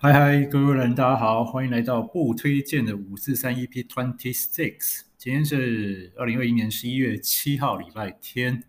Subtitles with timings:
[0.00, 5.00] 嗨嗨，各位人，大家好，欢迎来到不推荐的五四三 EP Twenty Six。
[5.16, 8.62] 今天是二零二一年十一月七号，礼拜天。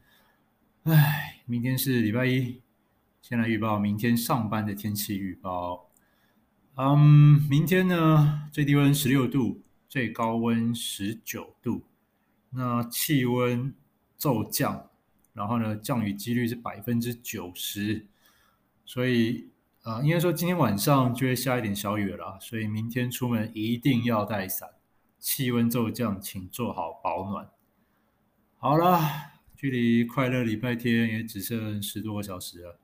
[0.85, 2.63] 哎，明天是礼拜一。
[3.21, 5.91] 先来预报明天上班的天气预报。
[6.73, 11.83] 嗯，明天呢，最低温十六度，最高温十九度。
[12.49, 13.71] 那气温
[14.17, 14.89] 骤降，
[15.33, 18.07] 然后呢，降雨几率是百分之九十。
[18.83, 19.49] 所以。
[19.89, 24.69] 啊，应该说今天晚上就会下一点小雨了，所以明天出门一定要带伞。
[25.17, 27.49] 气温骤降，请做好保暖。
[28.57, 28.99] 好了，
[29.55, 32.79] 距离快乐礼拜天也只剩十多个小时了。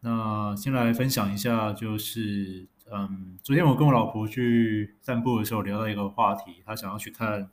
[0.00, 7.48] 那先来分享一下，就是嗯，昨天我跟我老婆去散步的时候聊到一个话题，她想要去看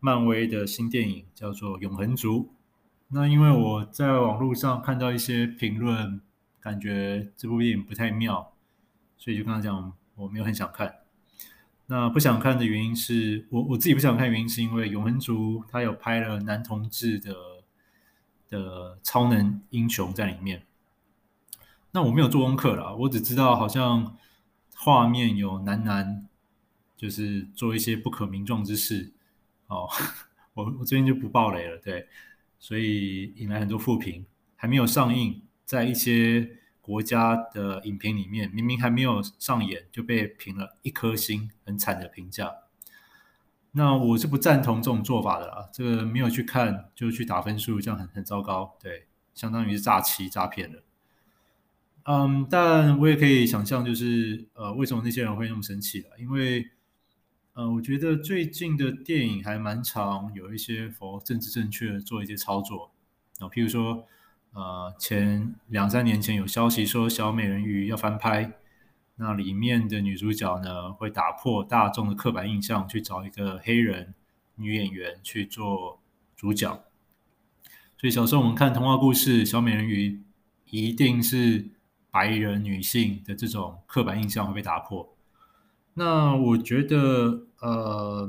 [0.00, 2.38] 漫威的新电影，叫做《永恒族》。
[3.10, 6.20] 那因为我在网络上看到一些评论。
[6.66, 8.52] 感觉这部电影不太妙，
[9.16, 10.96] 所以就跟他讲，我没有很想看。
[11.86, 17.36] 那不想看的原因是我我自己不想看，原因是因为《永恒族》他有拍了男同志的
[18.48, 20.66] 的超能英雄在里面。
[21.92, 24.16] 那我没有做功课啦，我只知道好像
[24.74, 26.26] 画面有男男
[26.96, 29.12] 就是做一些不可名状之事。
[29.68, 29.88] 哦，
[30.54, 32.08] 我我这边就不爆雷了，对，
[32.58, 35.42] 所以引来很多负评，还没有上映。
[35.66, 42.54] 在一些国家的影片里面，明明还没有上演就被评了一颗星，很惨的评价。
[43.72, 45.68] 那我是不赞同这种做法的啦。
[45.72, 48.78] 这个没有去看就去打分数，这样很很糟糕。
[48.80, 50.84] 对，相当于是诈欺诈骗了。
[52.04, 56.10] 嗯，但我也可以想象，就是呃，为什么那些人会那么生气了？
[56.20, 56.70] 因为
[57.54, 62.92] 呃，我觉得最近的电影还蛮常有一些佛政治正确做一些操作
[63.40, 64.06] 啊，譬如说。
[64.56, 68.52] 呃，前两三年前有消息说小美人鱼要翻拍，
[69.16, 74.14] 那里面的女主角呢，会打破大众的刻板印象，去找一个黑人
[74.54, 76.00] 女演员去做
[76.34, 76.82] 主角。
[77.98, 80.22] 所以小时候我们看童话故事，小美人鱼
[80.70, 81.66] 一定是
[82.10, 85.14] 白人女性的这种刻板印象会被打破。
[85.92, 88.26] 那我觉得，呃，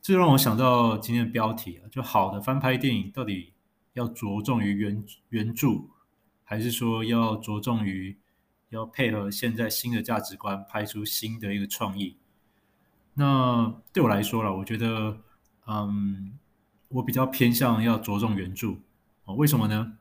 [0.00, 3.52] 这让我想到今天的标题啊，就好的翻拍电影到底。
[3.94, 5.88] 要着重于原原著，
[6.44, 8.16] 还是说要着重于
[8.70, 12.16] 要配合现在新的价值观，拍出新的一个创意？
[13.14, 15.20] 那对我来说了，我觉得，
[15.66, 16.38] 嗯，
[16.88, 18.76] 我比较偏向要着重原著。
[19.24, 19.98] 哦，为什么呢？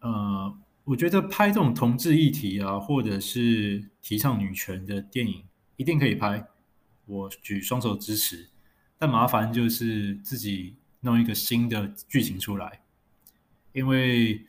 [0.00, 5.44] 呃，我觉得拍这种同志议题啊，或者是提倡女权的电影，
[5.76, 6.46] 一定可以拍，
[7.04, 8.48] 我举双手支持。
[8.96, 10.76] 但麻烦就是自己。
[11.04, 12.80] 弄一个新的剧情出来，
[13.72, 14.44] 因为，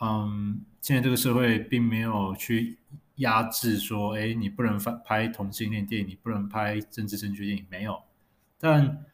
[0.00, 2.78] 嗯，现在这个社会并没有去
[3.16, 8.00] 压制说，哎，你不能拍同性恋电影，你不能拍政治正确电影，没有，
[8.60, 9.04] 但，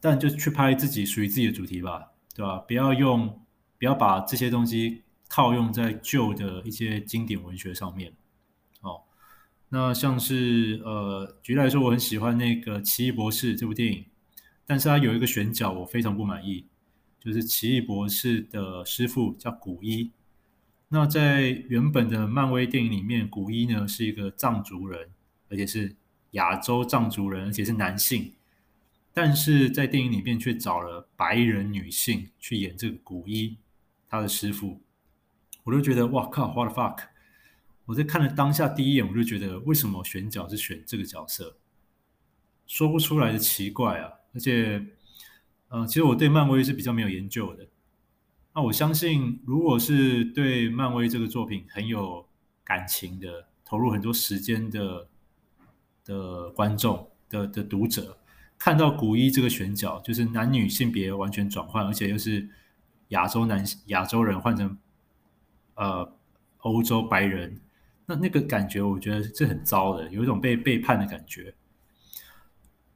[0.00, 2.56] 但就去拍自己属于自己的主题吧，对吧？
[2.66, 3.44] 不要用，
[3.78, 8.14] 不要把这些东西套用在旧的一些经典文学上面，
[8.80, 9.02] 哦，
[9.68, 14.06] 那像是，呃，举例来说，我很喜欢那个《奇异博士》这部电影。
[14.68, 16.66] 但是他有一个选角我非常不满意，
[17.18, 20.12] 就是奇异博士的师傅叫古一。
[20.90, 25.08] 那在原本的漫威电影里面，古一呢是一个藏族人，
[25.48, 25.96] 而且是
[26.32, 28.34] 亚洲藏族人，而且是男性。
[29.14, 33.56] 但是在电影里面却找了白人女性去演这个古一，
[34.06, 34.82] 他的师傅。
[35.64, 37.04] 我就觉得哇靠，what the fuck！
[37.86, 41.56] 我在看了当下第一眼，我就觉得为什么选角是选这个角色？
[42.66, 44.12] 说不出来的奇怪啊！
[44.34, 44.84] 而且，
[45.68, 47.66] 呃，其实我对漫威是比较没有研究的。
[48.54, 52.26] 那我相信，如果是对漫威这个作品很有
[52.64, 55.08] 感情的、投入很多时间的
[56.04, 58.18] 的观众的的读者，
[58.58, 62.48] 看到古一这个选角，就是男女性别完全转换，而且又是
[63.08, 64.76] 亚洲男亚洲人换成
[65.74, 66.12] 呃
[66.58, 67.60] 欧洲白人，
[68.06, 71.54] 那那个感觉，我觉得是很糟的，有一种被背叛的感觉。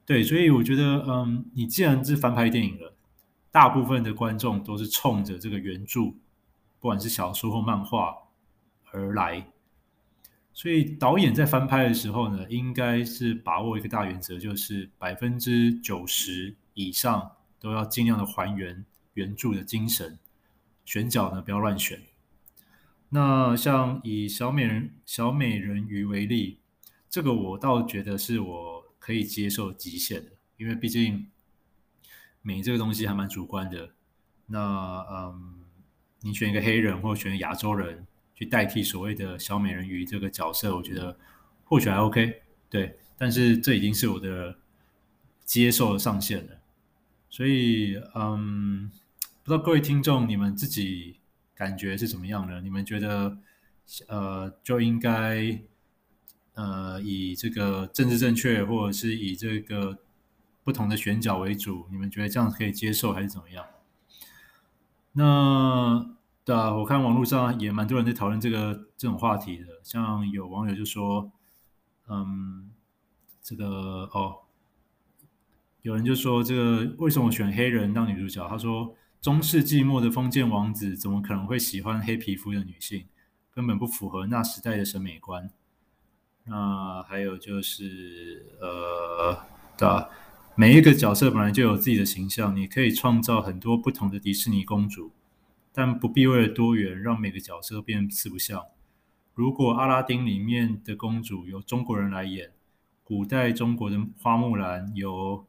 [0.05, 2.93] 对，所以我觉得，嗯，你既然是翻拍电影了，
[3.51, 6.07] 大部分的观众都是冲着这个原著，
[6.79, 8.13] 不管是小说或漫画
[8.91, 9.47] 而来，
[10.53, 18.83] 所以导演在翻拍的时候呢，应该是把握一个大原则，就是百分之九十以上都要尽量的还原
[19.13, 20.19] 原著的精神，
[20.83, 22.01] 选角呢不要乱选。
[23.07, 26.57] 那像以小美人小美人鱼为例，
[27.09, 28.72] 这个我倒觉得是我。
[29.03, 31.27] 可以接受极限的，因为毕竟
[32.41, 33.91] 美这个东西还蛮主观的。
[34.45, 35.65] 那嗯，
[36.21, 41.17] 你选一个黑人或选亚洲人，去代替所谓的小美人鱼这个角色，我觉得
[41.65, 44.57] 或许还 OK，对，但是这已经是我的
[45.43, 46.61] 接受的上限了。
[47.29, 48.89] 所以，嗯，
[49.43, 51.17] 不知道各位听众你们自己
[51.53, 52.61] 感觉是怎么样呢？
[52.61, 53.37] 你们觉得，
[54.07, 55.61] 呃，就应该，
[56.53, 59.99] 呃，以这个政治正确，或者是以这个
[60.63, 63.65] 不同的选角为主，你们觉得这样可以接受还是怎么样？
[65.13, 71.31] 那对啊，我看网络上也蛮多人在讨论这个这种话题的，像有网友就说，
[72.07, 72.71] 嗯，
[73.41, 74.39] 这个哦。
[75.83, 83.05] 有人就说：“这个为什么选黑人当女主角？”他说：“中世纪末的封建王子怎么可能会喜欢黑皮肤的女性？
[83.51, 85.51] 根本不符合那时代的审美观。”
[86.45, 89.45] 那还有就是，呃，
[89.77, 90.09] 对吧？
[90.55, 95.11] 每一个角色本来就有自己的形象，你可以创造很多不同的迪士尼公主，
[95.71, 98.65] 但不必为了多元让每个角色变四不像。
[99.33, 102.51] 如果阿拉丁里面的公主由中国人来演，
[103.03, 105.45] 古代中国的花木兰由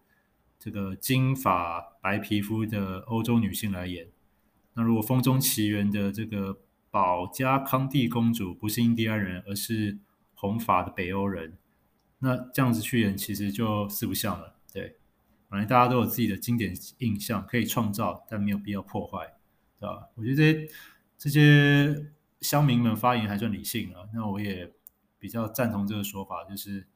[0.59, 4.07] 这个金发白皮肤的欧洲女性来演，
[4.73, 6.59] 那如果《风中奇缘》的这个
[6.91, 9.99] 保加康蒂公主不是印第安人，而是
[10.35, 11.57] 红发的北欧人，
[12.19, 14.57] 那这样子去演其实就四不像了。
[14.73, 14.97] 对，
[15.49, 19.35] 本来大家都有自己的经典印象可以创造，但没有必要破坏，
[19.79, 20.09] 对吧？
[20.15, 20.69] 我觉得这些
[21.17, 24.73] 这些乡民们发言还算理性啊，那我也
[25.19, 26.87] 比较赞同这个说法，就是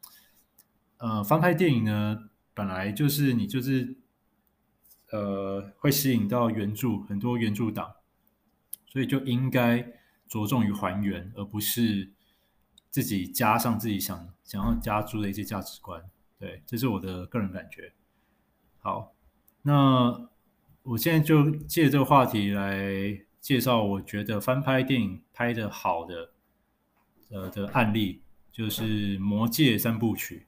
[0.98, 2.30] 呃，翻拍电影呢。
[2.54, 3.96] 本来就是你就是，
[5.12, 7.94] 呃，会吸引到原著很多原著党，
[8.86, 9.92] 所以就应该
[10.26, 12.10] 着重于还原，而不是
[13.00, 16.02] 自己加上自己想想要加注的一些价值观。
[16.36, 17.92] 对，这是我的个人感觉。
[18.80, 19.14] 好，
[19.62, 20.28] 那
[20.82, 26.30] 我现在就借这个话题来介绍，我觉得翻拍电影拍的好的
[27.30, 30.46] 呃的案例，就是《魔戒》三部曲。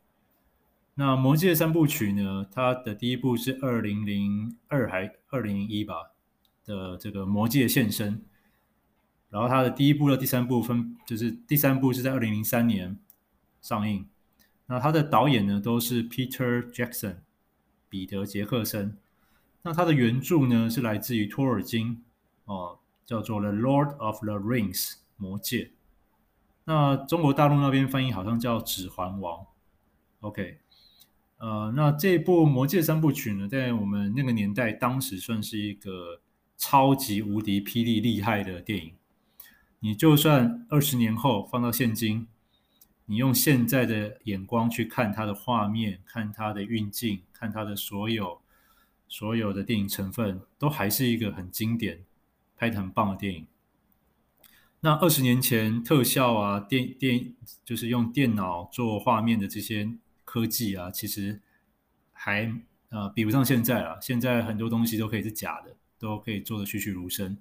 [0.95, 2.45] 那《魔戒》三部曲呢？
[2.51, 5.95] 它的第一部是二零零二还二零零一吧
[6.65, 8.19] 的这个《魔戒现身》，
[9.31, 12.99] 然后它的第一部和第三部分就是第三部是在二零零三年
[13.63, 14.07] 上映。
[14.67, 17.17] 那它的导演呢都是 Peter Jackson
[17.89, 18.99] 彼得杰克森。
[19.63, 22.03] 那它的原著呢是来自于托尔金
[22.45, 25.73] 哦，叫做《The Lord of the Rings》魔戒。
[26.65, 29.43] 那中国大陆那边翻译好像叫《指环王》。
[30.21, 30.59] OK。
[31.39, 36.21] 呃，那这部《魔戒》三部曲呢，在我们那个年代，当时算是一个
[36.59, 38.93] 超级无敌霹雳厉害的电影。
[39.81, 42.27] 你就算二十年后放到现今，
[43.07, 48.41] 你用现在的眼光去看它的画面，看它的运镜，看它的所有
[49.09, 52.05] 所有的电影成分，都还是一个很经典、
[52.57, 53.47] 拍得很棒的电影。
[54.81, 57.35] 那二十年前特效啊，电电
[57.65, 59.91] 就是用电脑做画面的这些。
[60.23, 61.41] 科技啊，其实
[62.13, 62.55] 还
[62.91, 63.99] 呃比不上现在啊。
[64.01, 67.37] 现在很多东西都可以是假的，都可以做得栩栩如生。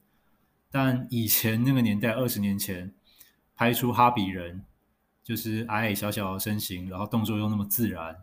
[0.71, 2.93] 但以前那个年代，二十年前
[3.55, 4.63] 拍出哈比人，
[5.23, 8.15] 就是矮矮小小的身形，然后动作又那么自然，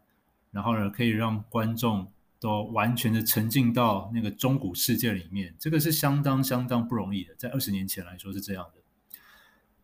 [0.51, 8.83] 然后呢可以让观众都完全的沉浸到那个中古世界里面，这个是相当相当不容易的，在二十年前来说是这样的。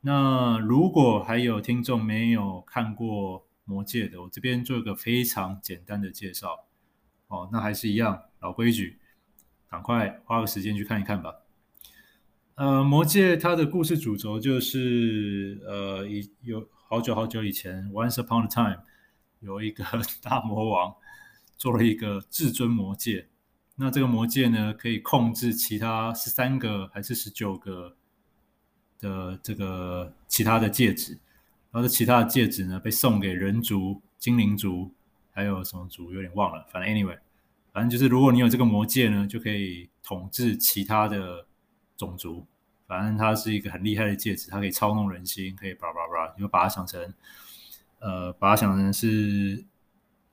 [0.03, 6.67] 那如果还有听众没有看过，魔戒的，我这边做一个非常简单的介绍。
[7.29, 8.99] 哦，那还是一样老规矩，
[9.69, 11.42] 赶快花个时间去看一看吧。
[12.55, 18.83] 呃，魔戒它的故事主轴就是，呃，以有好久好久以前，Once upon a time，
[19.41, 19.85] 有一个
[20.23, 20.95] 大魔王
[21.57, 23.29] 做了一个至尊魔戒。
[23.77, 27.97] 那这个魔戒呢，可以控制其他十三个还是十九个
[29.01, 31.19] 的这个其他的戒指。
[31.71, 34.91] 然后这其他的戒指呢，被送给人族、精灵族，
[35.31, 36.67] 还有什么族有点忘了。
[36.71, 37.19] 反正 anyway，
[37.73, 41.47] 反正就是如果你有这个魔戒呢，就可以统治其他的
[41.97, 42.47] 种族。
[42.87, 47.15] 反正它是一个很厉害的戒指，它可以操弄人心，可以叭叭叭，你就把它想成，
[48.01, 49.65] 呃，把它想成是，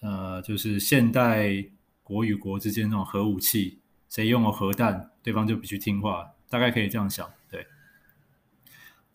[0.01, 1.65] 呃，就是现代
[2.03, 7.31] 国与国之间那种核武器，谁用了核弹，对方就必须听话，大概可以这样想。
[7.49, 7.65] 对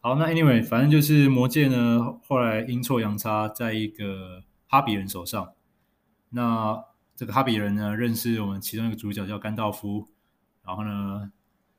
[0.00, 5.52] 好，那 anyway，反正就是魔戒呢，后来阴错阳差，在一个哈比人手上。
[6.30, 6.82] 那
[7.14, 10.08] 这个哈比人呢，认识我们其中一个主角叫甘道夫。
[10.64, 11.30] 然后呢，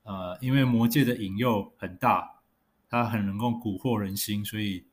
[0.05, 2.39] 呃，因为魔戒的引诱很大，
[2.87, 4.85] 他很能够蛊惑人心，所以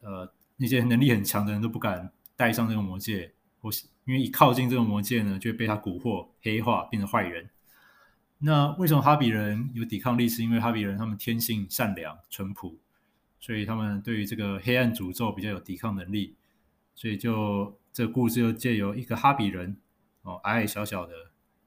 [0.00, 7.50] 呃，那些能力很强的人都不敢戴上这个魔戒，或是因为一靠近这个魔戒呢，就会被他蛊惑、黑化，变成坏人。
[8.38, 10.28] 那为什么哈比人有抵抗力？
[10.28, 12.78] 是因为哈比人他们天性善良、淳朴，
[13.40, 16.36] 所以他们对于这个黑暗诅咒比较有抵抗能力，
[16.94, 19.76] 所以就这个故事又借由一个哈比人
[20.22, 21.12] 哦，矮矮小小的，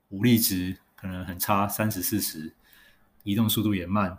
[0.08, 2.56] 武力值可能很差，三十四十，
[3.24, 4.18] 移动速度也慢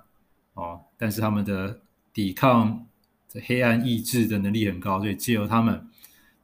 [0.55, 1.81] 哦，但是他们的
[2.13, 2.87] 抵抗
[3.29, 5.89] 这黑暗意志的能力很高，所以借由他们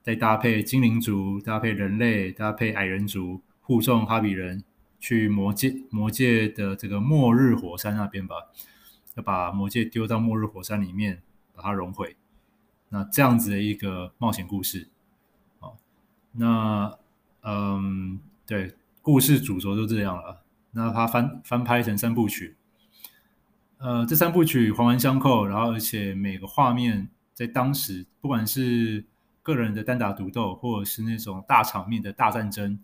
[0.02, 4.64] 再搭配精灵族，搭配人类，搭配矮人族，护送哈比人
[4.98, 8.34] 去魔界，魔界的这个末日火山那边吧。
[9.14, 11.22] 要把魔界丢到末日火山里面，
[11.52, 12.16] 把它融毁。
[12.88, 14.88] 那这样子的一个冒险故事，
[15.58, 15.76] 哦，
[16.32, 16.96] 那
[17.42, 20.42] 嗯，对，故事主轴就这样了。
[20.72, 22.56] 那它翻翻拍成三部曲，
[23.78, 29.04] 呃，这三部曲环环相扣，然后而且每个画面在当时，不管是
[29.42, 32.80] 个人的单打独斗，或者是那种大场面的大战争。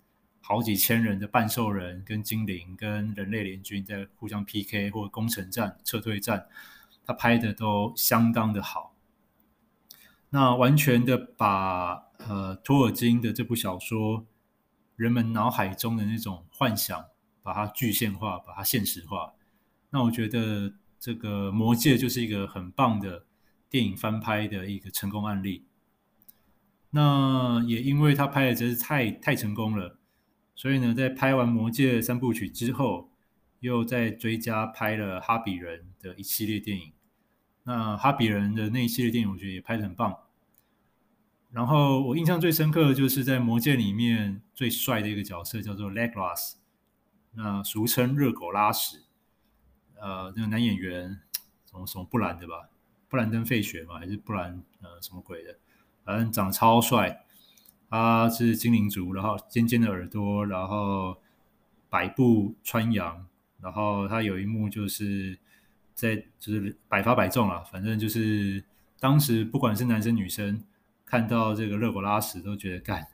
[0.47, 6.47] 好几千人的半兽人跟精灵跟人类联军在互相 PK 或攻城战、撤退战，
[7.07, 8.95] 他拍的都相当的好。
[10.29, 14.27] 那完全的把呃托尔金的这部小说
[14.97, 17.07] 人们脑海中的那种幻想，
[17.45, 19.35] 把它具现化，把它现实化。
[19.91, 23.27] 那我觉得这个《魔戒》就是一个很棒的
[23.69, 25.67] 电影翻拍的一个成功案例。
[26.91, 29.99] 那也因为他拍的真是太太成功了。
[30.55, 33.11] 所以呢，在拍完《魔戒》三部曲之后，
[33.61, 36.93] 又再追加拍了《哈比人》的一系列电影。
[37.65, 40.17] 那《哈比人》的那一系列电影，我觉得也拍得很棒。
[41.51, 46.55] 然后我印象最深刻的就是在《魔戒》里面最帅的一个角色叫做 Legolas，
[47.37, 49.03] 那俗称热狗拉屎。
[50.01, 51.21] 呃，那个男演员
[51.71, 52.69] 什么什么布兰的吧，
[53.09, 55.57] 布兰登·费雪嘛，还是布兰呃什么鬼的？
[56.05, 57.25] 反正长得超帅。
[57.91, 61.17] 他是精灵族，然后尖尖的耳朵，然后
[61.89, 63.25] 百步穿杨，
[63.61, 65.39] 然后他有一幕就是
[65.95, 68.65] 在就是百发百中啊，反正就是
[68.99, 70.61] 当时不管是男生女生
[71.05, 73.07] 看到这个热狗拉屎都觉得干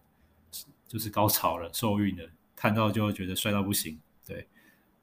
[0.89, 4.01] 就是高潮了，受孕了，看到就觉得帅到不行。
[4.27, 4.49] 对，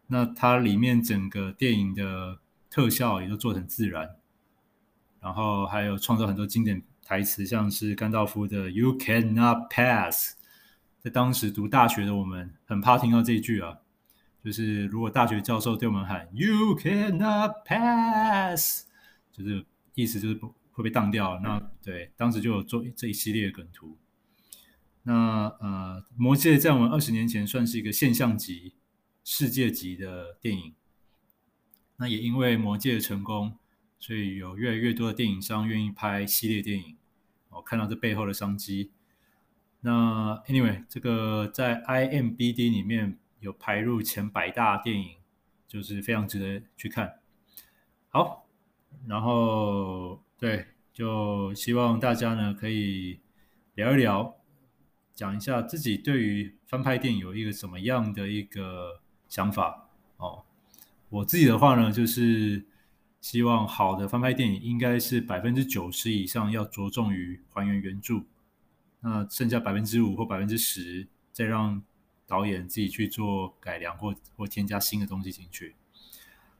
[0.07, 4.15] 那它里面整个电影的特效也都做得很自然，
[5.19, 6.81] 然后还有创造很多经典。
[7.09, 10.33] 台词像是甘道夫的 “You cannot pass”，
[10.99, 13.77] 在当时读大学的我们很怕听到这一句啊，
[14.43, 18.87] 就是如果大学教授对我们喊 “You cannot pass”，
[19.31, 21.39] 就是意思就是不会被当掉。
[21.41, 23.97] 那对，当时就有做这一系列的梗图。
[25.03, 28.73] 那呃，《魔戒》在我们二十年前算是一个现象级、
[29.29, 30.73] 世界级的电影。
[31.97, 33.57] 那也因为《魔戒》的成功。
[33.99, 36.95] 所以有越来越多的电影商愿意拍系列电影，
[37.49, 38.91] 我看到这背后的商机。
[39.81, 45.17] 那 anyway，这个在 IMBD 里面有排入前百大电影，
[45.67, 47.21] 就是非常值得去看。
[48.09, 48.47] 好，
[49.07, 53.19] 然后对，就希望大家呢可以
[53.73, 54.37] 聊一聊，
[55.15, 60.43] 讲一下自己对于翻拍电影有一个什么样的一个想法哦。
[61.09, 62.65] 我自己的话呢，就是。
[63.19, 68.23] 希望好的翻拍电影应该是百分之九十以上要着重于还原原著，
[69.01, 71.81] 那剩下百分之五或百分之十再让
[72.27, 75.75] 导演自己去做改良或或添加新的东西进去。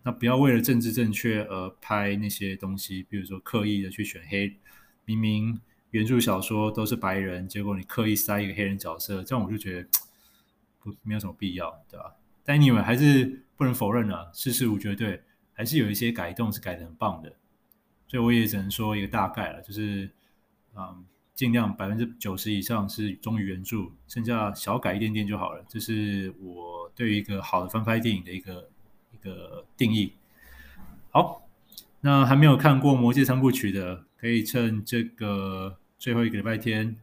[0.04, 4.58] 那不要为了政治正确而拍那些东西，比如说刻意的去选黑，
[5.06, 9.90] 明明原著小说都是白人，结果你刻意塞一个黑人角色，这样我就觉得
[10.82, 12.16] 不没有什么必要，对吧？
[12.48, 15.22] 但你们还是不能否认啊，事事无绝对。
[15.60, 17.34] 还是有一些改动是改的很棒的，
[18.08, 20.08] 所以我也只能说一个大概了，就是
[20.76, 25.66] 嗯，尽量百分之九十以上是忠于原著，剩下小改一点点就好了。
[25.68, 28.70] 这是我对于一个好的翻拍电影的一个
[29.12, 30.14] 一个定义。
[31.10, 31.42] 好，
[32.02, 36.96] 那还没有看过《魔戒》三部曲的，可以趁这个最后一个礼拜天，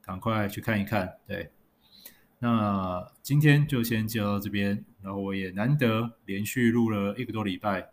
[0.00, 1.16] 赶快去看一看。
[1.26, 1.50] 对，
[2.40, 7.90] 那今天就先介绍到这边，然后我也难得连续录了一个多礼拜。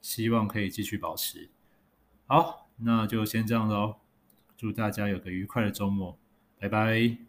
[0.00, 1.50] 希望可以继续保持。
[2.26, 3.96] 好，那就先这样喽。
[4.56, 6.16] 祝大家有个愉快的周末，
[6.58, 7.27] 拜拜。